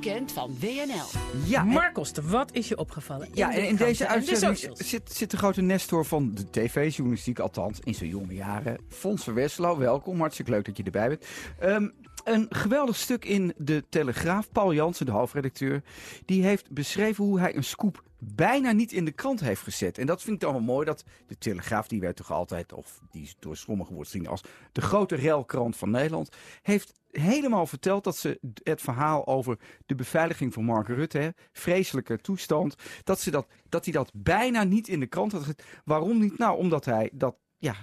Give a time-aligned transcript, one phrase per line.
[0.00, 1.20] weekend van WNL.
[1.44, 3.28] Ja, Marcos, wat is je opgevallen?
[3.32, 6.50] ja, en in kranten deze en de uitzending zit, zit de grote Nestor van de
[6.50, 8.78] tv-journalistiek, althans in zijn jonge jaren.
[8.88, 10.20] Fons van Westerlo, welkom.
[10.20, 11.24] Hartstikke leuk dat je erbij bent.
[11.58, 11.88] Ehm,
[12.24, 14.52] een geweldig stuk in de Telegraaf.
[14.52, 15.82] Paul Jansen, de hoofdredacteur,
[16.24, 19.98] die heeft beschreven hoe hij een scoop bijna niet in de krant heeft gezet.
[19.98, 23.00] En dat vind ik dan wel mooi, dat de Telegraaf, die werd toch altijd, of
[23.10, 24.42] die door sommigen wordt gezien als
[24.72, 30.52] de grote relkrant van Nederland, heeft helemaal verteld dat ze het verhaal over de beveiliging
[30.52, 35.06] van Mark Rutte, vreselijke toestand, dat, ze dat, dat hij dat bijna niet in de
[35.06, 35.54] krant had.
[35.84, 36.38] Waarom niet?
[36.38, 37.74] Nou, omdat hij dat ja,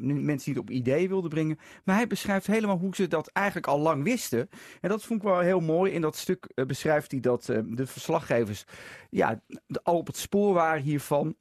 [0.00, 1.58] mensen niet op idee wilde brengen.
[1.84, 4.48] Maar hij beschrijft helemaal hoe ze dat eigenlijk al lang wisten.
[4.80, 5.92] En dat vond ik wel heel mooi.
[5.92, 8.64] In dat stuk eh, beschrijft hij dat eh, de verslaggevers
[9.10, 9.42] ja,
[9.82, 11.36] al op het spoor waren hiervan.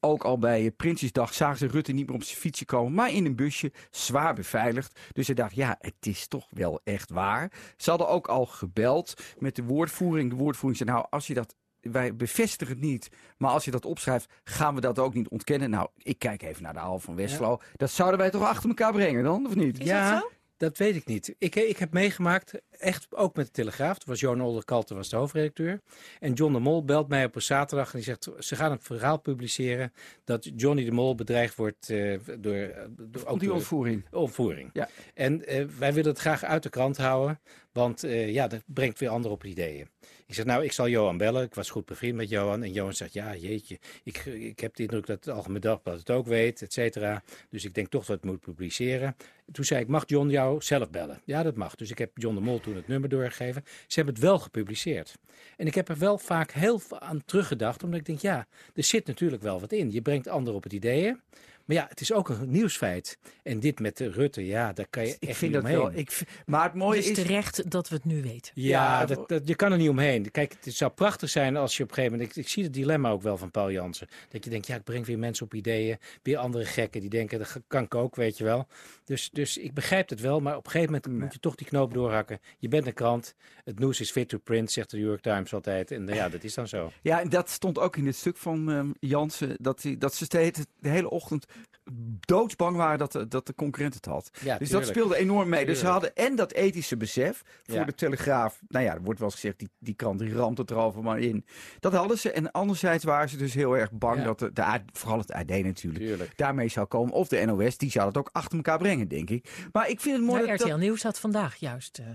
[0.00, 3.12] Ook al bij eh, Prinsjesdag zagen ze Rutte niet meer op zijn fietsje komen, maar
[3.12, 5.00] in een busje, zwaar beveiligd.
[5.12, 7.52] Dus hij dacht, ja, het is toch wel echt waar.
[7.76, 10.30] Ze hadden ook al gebeld met de woordvoering.
[10.30, 11.56] De woordvoering zei, nou, als je dat,
[11.90, 15.70] wij bevestigen het niet, maar als je dat opschrijft, gaan we dat ook niet ontkennen.
[15.70, 17.60] Nou, ik kijk even naar de Hal van Westerlo.
[17.76, 19.80] Dat zouden wij toch achter elkaar brengen dan, of niet?
[19.80, 20.30] Is ja, dat zo?
[20.56, 21.34] dat weet ik niet.
[21.38, 23.98] Ik, ik heb meegemaakt, echt ook met de Telegraaf.
[23.98, 25.80] Toen was Johan Olderkalten was de hoofdredacteur.
[26.20, 28.28] En John de Mol belt mij op een zaterdag en die zegt...
[28.38, 29.92] ze gaan een verhaal publiceren
[30.24, 32.54] dat Johnny de Mol bedreigd wordt eh, door...
[32.54, 34.04] eh, door Ook die door- ontvoering.
[34.10, 34.70] ontvoering.
[34.72, 34.88] Ja.
[35.14, 37.40] En eh, wij willen het graag uit de krant houden,
[37.72, 39.88] want ja, dat brengt weer anderen op ideeën.
[40.26, 41.42] Ik zeg, nou, ik zal Johan bellen.
[41.42, 42.62] Ik was goed bevriend met Johan.
[42.62, 46.10] En Johan zegt, ja, jeetje, ik, ik heb de indruk dat het Algemeen Dagblad het
[46.10, 47.22] ook weet, et cetera.
[47.50, 49.16] Dus ik denk toch dat het moet publiceren.
[49.52, 51.20] Toen zei ik, mag John jou zelf bellen?
[51.24, 51.74] Ja, dat mag.
[51.74, 53.64] Dus ik heb John de Mol toen het nummer doorgegeven.
[53.64, 55.14] Ze hebben het wel gepubliceerd.
[55.56, 59.06] En ik heb er wel vaak heel aan teruggedacht, omdat ik denk, ja, er zit
[59.06, 59.92] natuurlijk wel wat in.
[59.92, 61.20] Je brengt anderen op het ideeën.
[61.66, 63.18] Maar ja, het is ook een nieuwsfeit.
[63.42, 65.88] En dit met de Rutte, ja, daar kan je Ik echt vind niet dat omheen.
[65.88, 65.98] wel.
[65.98, 68.52] Ik, maar het mooie Het is terecht dat we het nu weten.
[68.54, 70.30] Ja, Ja, dat, dat, je kan er niet omheen.
[70.30, 72.36] Kijk, het zou prachtig zijn als je op een gegeven moment...
[72.36, 74.08] Ik, ik zie het dilemma ook wel van Paul Jansen.
[74.28, 75.98] Dat je denkt, ja, ik breng weer mensen op ideeën.
[76.22, 78.66] Weer andere gekken die denken, dat kan ik ook, weet je wel.
[79.04, 81.66] Dus, dus ik begrijp het wel, maar op een gegeven moment moet je toch die
[81.66, 82.40] knoop doorhakken.
[82.58, 83.34] Je bent een krant.
[83.64, 85.90] Het nieuws is fit to print, zegt de New York Times altijd.
[85.90, 86.92] En ja, dat is dan zo.
[87.02, 89.56] Ja, en dat stond ook in het stuk van ehm, Jansen.
[89.60, 91.46] Dat, hij, dat ze steeds de hele ochtend
[92.20, 94.30] doodsbang waren dat de, dat de concurrent het had.
[94.42, 95.66] Ja, dus dat speelde enorm mee.
[95.66, 97.84] Dus ze hadden en dat ethische besef voor Ja.
[97.84, 98.60] de Telegraaf.
[98.68, 100.92] Nou ja, er wordt wel eens gezegd, die, die krant die ramt het er al
[101.02, 101.44] maar in.
[101.80, 102.30] Dat hadden ze.
[102.30, 104.24] En anderzijds waren ze dus heel erg bang Ja.
[104.24, 106.36] dat de, de, vooral het AD natuurlijk, Tuurlijk.
[106.36, 107.12] daarmee zou komen.
[107.14, 109.68] Of de NOS, die zou het ook achter elkaar brengen, denk ik.
[109.72, 110.66] Maar ik vind het mooi Nou, dat...
[110.68, 111.98] RTL Nieuws had vandaag juist...
[111.98, 112.06] eh,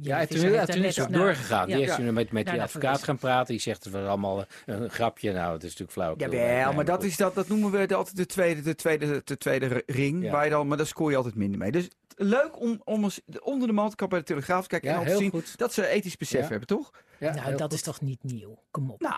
[0.00, 1.68] Ja, toen, ja, toen is het ook naar- doorgegaan.
[1.68, 1.76] Ja.
[1.76, 3.46] Die is toen met, met die advocaat gaan praten.
[3.52, 5.32] Die zegt het was allemaal een, een grapje.
[5.32, 6.14] Nou, het is natuurlijk flauw.
[6.16, 9.82] Jawel, maar dat, is dat, dat noemen we altijd de tweede, de tweede, de tweede
[9.86, 10.24] ring.
[10.24, 10.30] Ja.
[10.30, 11.70] Waar je dan, maar daar scoor je altijd minder mee.
[11.72, 15.06] Dus leuk om, om eens onder de mantelkap bij de Telegraaf te kijken Ja, en
[15.06, 15.58] te zien goed.
[15.58, 16.48] dat ze ethisch besef Ja.
[16.48, 16.90] hebben, toch?
[17.18, 17.72] Ja, Nou, dat goed.
[17.72, 18.58] is toch niet nieuw?
[18.70, 19.00] Kom op.
[19.00, 19.12] Nou,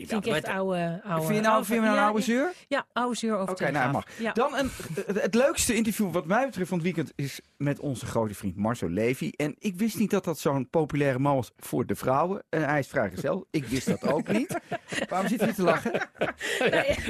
[0.00, 1.22] jawel, vind ik echt oude, oude...
[1.26, 2.52] Vind je nou, oude- vind je nou ja, oude zeur?
[2.68, 4.04] Ja, oude zeur over Oké, nou mag.
[4.18, 4.32] Ja.
[4.32, 4.70] Dan een,
[5.06, 8.56] het, het leukste interview wat mij betreft van het weekend is met onze grote vriend
[8.56, 9.32] Marcel Levy.
[9.36, 12.42] En ik wist niet dat dat zo'n populaire man was voor de vrouwen.
[12.48, 13.46] En hij is vrijgezel.
[13.50, 14.58] Ik wist dat ook niet.
[15.08, 15.92] Waarom zit je te lachen?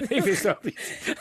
[0.09, 1.15] Ik wist het ook niet.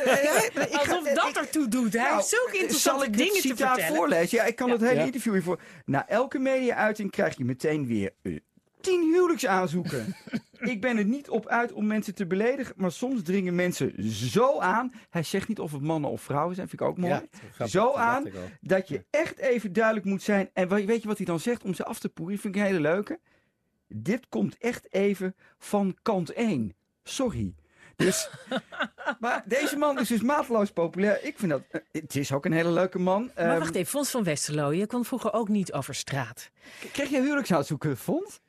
[0.71, 1.93] Alsof dat ertoe doet.
[1.93, 3.95] Hij Nou, heeft zulke Zal interessante ik dit dingen te citaat vertellen.
[3.97, 4.37] voorlezen?
[4.37, 5.59] Ja, ik kan het hele interview hiervoor.
[5.85, 8.35] Na elke media-uiting krijg je meteen weer eh,
[8.83, 10.15] tien huwelijksaanzoeken.
[10.73, 14.59] ik ben er niet op uit om mensen te beledigen, maar soms dringen mensen zo
[14.59, 14.93] aan.
[15.09, 17.13] Hij zegt niet of het mannen of vrouwen zijn, vind ik ook mooi.
[17.13, 18.27] Ja, grappig, zo dat aan
[18.61, 20.49] dat je echt even duidelijk moet zijn.
[20.53, 22.37] En weet je wat hij dan zegt om ze af te poeren?
[22.39, 23.19] Vind ik een hele leuke.
[23.87, 26.75] Dit komt echt even van kant 1.
[27.03, 27.53] Sorry.
[27.95, 28.29] Dus,
[29.19, 31.23] maar deze man is dus mateloos populair.
[31.23, 31.61] Ik vind dat.
[31.71, 33.31] eh, Het is ook een hele leuke man.
[33.35, 36.49] Maar Ehm, wacht even, Fons van Westerlo, je kon vroeger ook niet over straat.
[36.91, 38.39] Kreeg je huwelijksaanzoeken, Fons?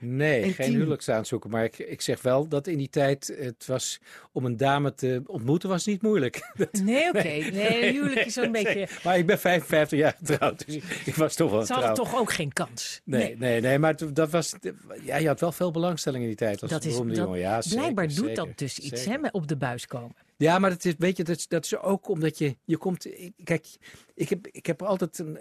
[0.00, 1.50] Nee, geen huwelijksaanzoeken.
[1.50, 4.00] Maar ik, ik zeg wel dat in die tijd het was
[4.32, 6.50] om een dame te ontmoeten was niet moeilijk.
[6.56, 7.22] Dat- Nee, oké.
[7.22, 8.88] Nee, huwelijk is zo'n beetje...
[9.04, 12.16] maar ik ben 55 jaar getrouwd, dus ik, ik was toch wel Ze hadden toch
[12.16, 13.00] ook geen kans.
[13.04, 14.54] Nee, nee, nee, maar dat was.
[15.02, 16.62] Ja, je had wel veel belangstelling in die tijd.
[16.62, 17.38] Als Dat is, beroemde dat, jongen.
[17.40, 20.14] Ja, zeker, blijkbaar doet zeker, dat dus iets, hè, op de buis komen.
[20.36, 23.06] Ja, maar dat is, weet je, dat is, dat is ook omdat je, je komt,
[23.44, 23.66] kijk,
[24.14, 25.38] ik heb, ik heb altijd een,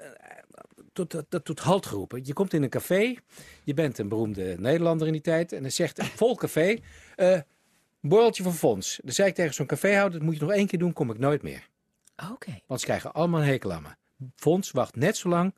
[0.97, 2.21] tot, tot, tot, tot halt geroepen.
[2.23, 3.15] Je komt in een café,
[3.63, 6.77] je bent een beroemde Nederlander in die tijd, en dan zegt een vol café,
[7.15, 7.39] eh
[8.01, 8.99] borreltje van Fons.
[9.03, 11.19] Dan zei ik tegen zo'n caféhouder, dat moet je nog één keer doen, kom ik
[11.19, 11.67] nooit meer.
[12.31, 12.59] Oké.
[12.67, 13.89] Want ze krijgen allemaal een hekel aan me.
[14.35, 15.53] Fons wacht net zo lang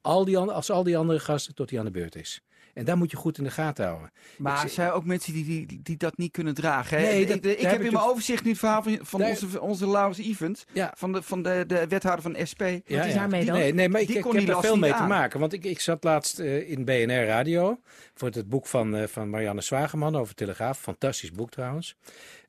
[0.00, 2.40] al die, an- als al die andere gasten tot hij aan de beurt is.
[2.74, 4.10] En daar moet je goed in de gaten houden.
[4.38, 6.98] Maar Ik- er zijn ook mensen die, die, die dat niet kunnen dragen.
[6.98, 7.02] Hè?
[7.04, 9.20] Nee, ik dat- ik, daar heb heb in mijn overzicht nu het verhaal van, van
[9.20, 10.64] Daar- onze, onze Laurens Evans.
[10.72, 10.92] Ja.
[10.96, 12.60] Van, de, van de, de wethouder van SP.
[12.60, 13.18] Ja, is ja.
[13.18, 13.54] daarmee dan?
[13.58, 15.40] Nee, nee maar ik, Die ik kon heb die er veel mee te maken.
[15.40, 17.80] Want ik, ik zat laatst eh, in BNR Radio
[18.14, 20.78] voor het, het boek van, eh, van Marianne Zwageman over Telegraaf.
[20.80, 21.96] Fantastisch boek trouwens.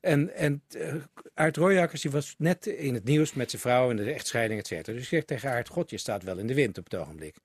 [0.00, 0.94] En, en uh,
[1.34, 4.66] Aart Royakkers die was net in het nieuws met zijn vrouw en de echtscheiding, et
[4.66, 4.92] cetera.
[4.92, 7.36] Dus ik zeg tegen Aart, god, je staat wel in de wind op het ogenblik.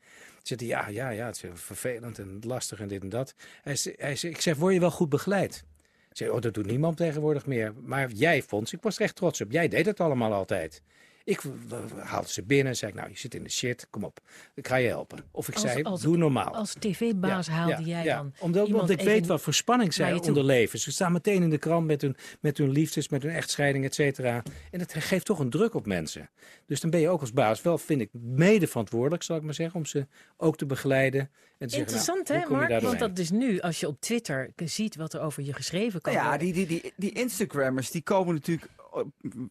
[0.43, 3.33] Zit hij, ja, ja, ja, het is vervelend en lastig en dit en dat.
[3.61, 5.63] Hij, hij, ik zeg, word je wel goed begeleid?
[6.09, 7.73] Ik zeg, oh, dat doet niemand tegenwoordig meer.
[7.83, 9.51] Maar jij, Fons, ik was er echt trots op.
[9.51, 10.81] Jij deed het allemaal altijd.
[11.27, 11.41] Ik
[11.97, 14.19] haalde ze binnen en zei, ik, nou, je zit in de shit, kom op.
[14.55, 15.19] Ik ga je helpen.
[15.31, 16.55] Of ik Als- zei, als- doe normaal.
[16.55, 20.79] Als tv-baas haalde jij dan omdat, ik weet wat voor spanning zij onderleven.
[20.79, 23.95] Ze staan meteen in de krant met hun, met hun liefdes, met hun echtscheiding, et
[23.95, 24.43] cetera.
[24.71, 26.29] En dat geeft toch een druk op mensen.
[26.65, 29.53] Dus dan ben je ook als baas wel, vind ik, mede verantwoordelijk, zal ik maar
[29.53, 30.07] zeggen, om ze
[30.37, 31.19] ook te begeleiden.
[31.19, 31.29] En
[31.67, 32.81] te zeggen, Interessant nou, hè, Mark?
[32.81, 36.13] Want dat is nu, als je op Twitter ziet wat er over je geschreven kan
[36.13, 36.53] Nou ja, worden.
[36.53, 38.67] die, die, die, die Instagrammers die komen natuurlijk.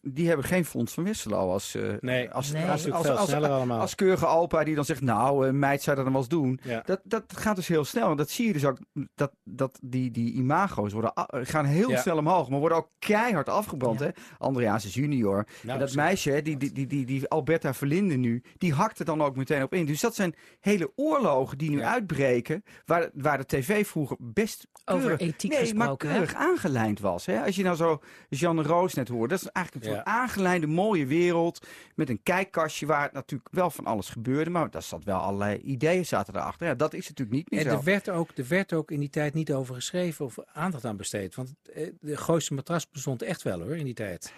[0.01, 2.65] Die hebben geen Fonds van als, eh, Nee, als, Nee.
[2.65, 3.79] Als, als, veel als, sneller allemaal.
[3.79, 6.59] als keurige alpa die dan zegt, nou, een meid zou dat dan wel eens doen.
[6.63, 6.81] ja.
[6.85, 8.09] Dat, dat gaat dus heel snel.
[8.11, 8.77] En dat zie je dus ook,
[9.15, 12.01] dat, dat die, die imago's worden, a- gaan heel Ja.
[12.01, 13.99] snel omhoog, maar worden ook keihard afgebrand.
[13.99, 14.05] Ja.
[14.05, 14.11] Hè?
[14.37, 15.45] Andreas is junior.
[15.61, 18.73] Nou, en dat zo- meisje, hè, die, die, die, die, die Alberta Verlinde nu, die
[18.73, 19.85] hakt er dan ook meteen op in.
[19.85, 21.91] Dus dat zijn hele oorlogen die nu Ja.
[21.91, 25.95] uitbreken, waar, waar de tv vroeger best Over keurig- ethiek nee, maar hè?
[25.97, 27.25] keurig aangelijnd was.
[27.25, 27.43] Hè?
[27.43, 29.97] Als je nou zo Jeanne Roos net hoort, dat is eigenlijk een Ja.
[29.97, 34.69] soort aangelijnde mooie wereld met een kijkkastje waar het natuurlijk wel van alles gebeurde, maar
[34.69, 36.67] daar zat wel allerlei ideeën zaten erachter.
[36.67, 37.77] Ja, dat is natuurlijk niet meer En zo.
[37.77, 40.97] er werd, ook, er werd ook in die tijd niet over geschreven of aandacht aan
[40.97, 41.35] besteed.
[41.35, 44.33] Want eh, de Gooise matras bestond echt wel hoor, in die tijd.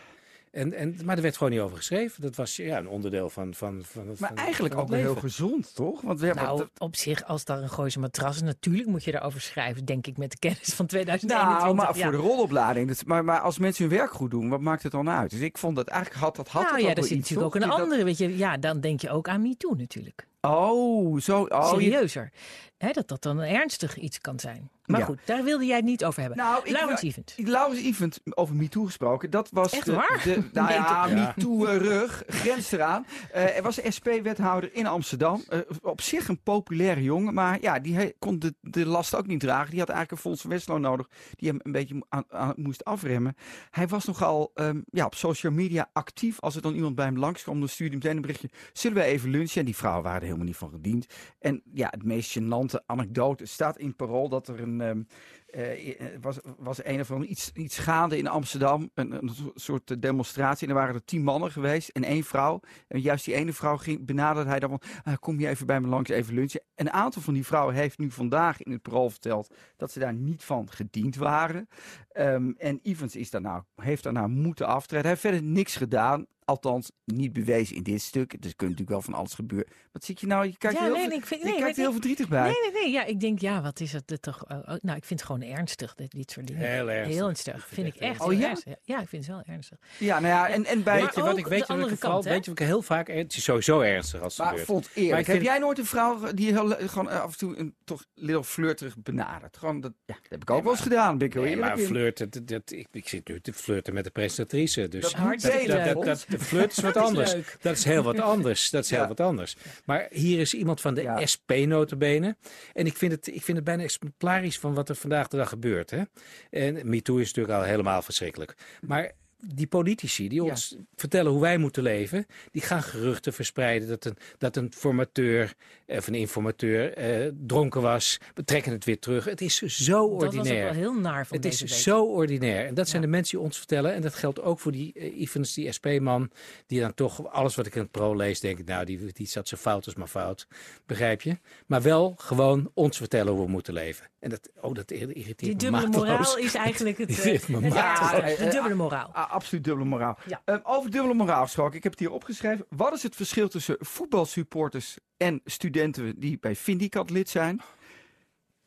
[0.51, 2.21] En, en, maar er werd gewoon niet over geschreven.
[2.21, 4.97] Dat was ja, een onderdeel van, van, van het Maar van- eigenlijk van ook wel
[4.99, 5.21] heel leven.
[5.29, 6.01] gezond, toch?
[6.01, 9.11] Want we hebben Nou, op zich, als daar een gooise matras is, natuurlijk moet je
[9.11, 11.59] daarover schrijven, denk ik, met de kennis van 2021.
[11.61, 12.03] nou, maar ja.
[12.03, 12.87] voor de roloplading.
[12.87, 15.29] Dat, maar, maar als mensen hun werk goed doen, wat maakt het dan uit?
[15.29, 17.45] Dus ik vond dat eigenlijk had dat had nou het ja, ook er zit natuurlijk
[17.47, 18.37] ook een Dat- andere, weet je.
[18.37, 20.27] Ja, dan denk je ook aan MeToo natuurlijk.
[20.41, 21.41] Oh, zo.
[21.43, 22.31] Oh, je- Serieuzer.
[22.77, 24.69] Hè, dat dat dan ernstig iets kan zijn.
[24.85, 25.05] Maar Ja.
[25.05, 26.37] goed, daar wilde jij het niet over hebben.
[26.37, 27.33] Nou, ik, Laurens Evans.
[27.37, 30.21] Laurens Event, over MeToo gesproken, dat was Echt de, waar?
[30.23, 31.07] de nou Nee, ja?
[31.07, 31.33] Ja.
[31.35, 33.05] MeToo-rug, grens eraan.
[33.31, 35.43] Eh, er was een SP-wethouder in Amsterdam.
[35.49, 39.27] Eh, op zich een populaire jongen, maar ja, die he- kon de, de last ook
[39.27, 39.69] niet dragen.
[39.69, 42.53] Die had eigenlijk een Fonds van Westlo nodig, die hem een beetje mo- aan, aan-
[42.55, 43.35] moest afremmen.
[43.71, 46.39] Hij was nogal ehm, ja, op social media actief.
[46.39, 48.49] Als er dan iemand bij hem langskwam, dan stuurde hij meteen een berichtje.
[48.73, 49.59] Zullen we even lunchen?
[49.59, 51.05] En die vrouwen waren er helemaal niet van gediend.
[51.39, 54.81] En ja, het meest gênante anekdote staat in Parool dat er een...
[54.81, 55.01] ehm,
[55.49, 58.91] eh, was, was een of andere iets, iets gaande in Amsterdam.
[58.93, 60.67] Een, een soort eh, demonstratie.
[60.67, 62.59] En er waren er tien mannen geweest en één vrouw.
[62.87, 64.81] En juist die ene vrouw ging, benaderde hij dan van...
[65.03, 66.61] "Ah, kom je even bij me langs, even lunchen.
[66.75, 69.55] Een aantal van die vrouwen heeft nu vandaag in het parool verteld...
[69.77, 71.67] dat ze daar niet van gediend waren.
[72.11, 75.05] Ehm, en Evans is daarna, heeft daarna moeten aftreden.
[75.05, 76.25] Hij heeft verder niks gedaan.
[76.49, 78.31] Althans, niet bewezen in dit stuk.
[78.33, 79.67] Er kunt natuurlijk wel van alles gebeuren.
[79.91, 80.45] Wat zit je nou?
[80.45, 82.27] Je kijkt Ja, heel, nee, ver- nee, ik vind- je nee, kijkt nee, heel verdrietig
[82.27, 82.41] bij.
[82.43, 82.91] Nee, nee, nee.
[82.91, 84.45] Ja, ik denk, ja, wat is het er toch?
[84.51, 86.67] oh, oh, nou, ik vind het gewoon ernstig, dit, dit soort dingen.
[86.69, 87.15] Heel ernstig.
[87.15, 87.67] Heel ernstig.
[87.67, 88.49] Vind ik echt Oh, ja?
[88.49, 88.73] ernstig.
[88.83, 89.77] Ja, ik vind het wel ernstig.
[89.97, 90.93] Ja, nou ja, en, en bij...
[91.01, 92.29] Weet je Maar wat ook ik weet de andere kant, hè?
[92.31, 94.67] weet je wat ik heel vaak, het is sowieso ernstig als het Maar gebeurt.
[94.67, 95.19] vond Maar eerlijk.
[95.19, 97.75] ik Heb vind- jij nooit een vrouw die heel, gewoon eh, af en toe een
[97.83, 99.57] toch little flirterig benadert?
[99.57, 101.17] Gewoon dat, ja, dat heb ik ook wel eens gedaan.
[101.17, 104.09] Ben ik heel Nee, eerlijk maar flirten, dat, ik zit nu te flirten met de
[104.09, 104.87] presentatrice.
[104.87, 107.35] Dus Dat dat, de flirt is wat is anders.
[107.61, 108.69] Dat is heel wat anders.
[108.69, 109.55] Dat is heel wat anders.
[109.85, 111.21] Maar hier is iemand van de.
[111.33, 112.35] SP notabene.
[112.73, 115.49] En ik vind, het, ik vind het bijna exemplarisch van wat er vandaag de dag
[115.49, 115.89] gebeurt.
[115.89, 116.01] Hè?
[116.49, 118.55] En MeToo is natuurlijk al helemaal verschrikkelijk.
[118.81, 120.49] Maar die politici die Ja.
[120.49, 125.53] ons vertellen hoe wij moeten leven, die gaan geruchten verspreiden dat een, dat een formateur
[125.87, 128.17] of een informateur eh, dronken was.
[128.33, 129.25] We trekken het weer terug.
[129.25, 130.63] Het is zo Dat was ook ordinair.
[130.63, 131.69] wel heel naar van Het is week.
[131.69, 132.65] zo ordinair.
[132.65, 133.07] En dat zijn Ja.
[133.07, 133.93] de mensen die ons vertellen.
[133.93, 136.29] En dat geldt ook voor die uh, Evans, die SP-man.
[136.67, 139.27] Die dan toch alles wat ik in het pro lees, denk ik, nou, die, die
[139.27, 140.47] zat zo fout als maar fout.
[140.85, 141.37] Begrijp je?
[141.65, 144.05] Maar wel gewoon ons vertellen hoe we moeten leven.
[144.19, 146.07] En dat, oh, dat irriteert Die me dubbele mateloos.
[146.07, 147.61] moraal is eigenlijk het, Die eh, ergste.
[147.61, 149.11] De Ja, dubbele moraal.
[149.29, 150.17] Absoluut dubbele moraal.
[150.25, 150.41] Ja.
[150.45, 151.77] Ehm, over dubbele moraal gesproken.
[151.77, 152.65] Ik heb het hier opgeschreven.
[152.69, 157.61] Wat is het verschil tussen voetbalsupporters en studenten die bij Vindicat lid zijn?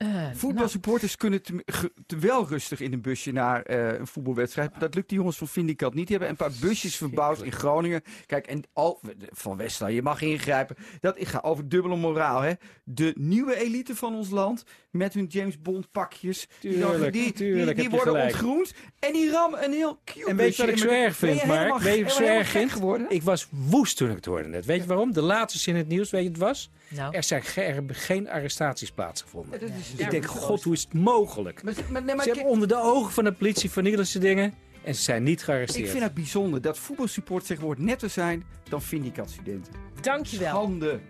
[0.03, 4.71] Eh, nou, Voetbalsupporters kunnen te, wel rustig in een busje naar eh, een voetbalwedstrijd.
[4.79, 6.07] Dat lukt die jongens van Vindicat niet.
[6.07, 8.03] Die hebben een paar busjes verbouwd in Groningen.
[8.27, 10.77] Kijk, en al, van Westland, je mag ingrijpen.
[11.01, 12.41] Dat ik ga over dubbele moraal.
[12.41, 12.53] Hè.
[12.85, 16.47] De nieuwe elite van ons land met hun James Bond pakjes.
[16.61, 18.33] Tuurlijk, die, die, tuurlijk, die heb je worden gelijk.
[18.33, 18.73] ontgroend.
[18.99, 21.45] En die rammen een heel cute En weet je wat ik zo erg Ben vind,
[21.49, 21.79] Mark?
[21.79, 22.73] Weet je wat zo erg gek vind?
[22.73, 23.07] geworden?
[23.11, 24.65] Ik was woest toen ik het hoorde net.
[24.65, 25.13] Weet je waarom?
[25.13, 26.71] De laatste zin in het nieuws, weet je het was?
[26.89, 29.61] nou, Er zijn ge- er geen arrestaties plaatsgevonden.
[29.61, 31.63] Ja, dat is Ik denk, god, hoe is het mogelijk?
[31.63, 34.55] Maar, maar, nee, maar Ze hebben onder de ogen van de politie vernielen ze dingen
[34.85, 35.91] en ze zijn niet ik gearresteerd.
[35.91, 39.73] vind het bijzonder dat voetbalsupport tegenwoordig netter zijn dan Vindicat-studenten.
[40.01, 40.55] Dankjewel.
[40.55, 41.01] Schande.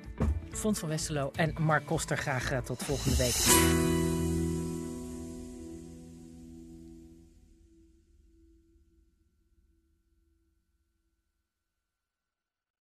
[0.50, 2.16] Fons van Westerlo en Mark Koster.
[2.16, 4.01] Graag eh, tot volgende week.